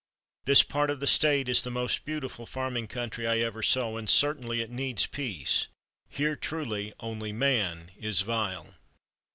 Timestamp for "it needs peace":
4.59-5.67